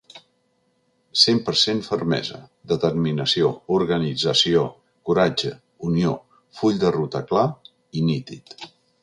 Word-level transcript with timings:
Cent 1.23 1.41
per 1.49 1.53
cent 1.63 1.81
Fermesa, 1.87 2.39
determinació, 2.71 3.51
organització, 3.77 4.65
coratge, 5.11 5.53
unió, 5.91 6.15
full 6.63 6.83
de 6.87 6.95
ruta 6.99 7.25
clar 7.31 7.47
i 8.01 8.05
nítid. 8.11 8.59